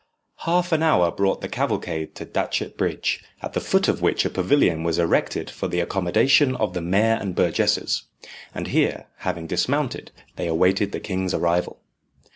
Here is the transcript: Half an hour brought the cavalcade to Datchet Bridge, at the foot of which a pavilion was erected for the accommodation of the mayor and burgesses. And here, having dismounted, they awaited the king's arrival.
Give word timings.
Half 0.47 0.71
an 0.71 0.81
hour 0.81 1.11
brought 1.11 1.41
the 1.41 1.47
cavalcade 1.47 2.15
to 2.15 2.25
Datchet 2.25 2.75
Bridge, 2.75 3.23
at 3.43 3.53
the 3.53 3.61
foot 3.61 3.87
of 3.87 4.01
which 4.01 4.25
a 4.25 4.31
pavilion 4.31 4.81
was 4.81 4.97
erected 4.97 5.47
for 5.51 5.67
the 5.67 5.79
accommodation 5.79 6.55
of 6.55 6.73
the 6.73 6.81
mayor 6.81 7.19
and 7.21 7.35
burgesses. 7.35 8.05
And 8.55 8.69
here, 8.69 9.05
having 9.17 9.45
dismounted, 9.45 10.09
they 10.37 10.47
awaited 10.47 10.91
the 10.91 10.99
king's 10.99 11.35
arrival. 11.35 11.81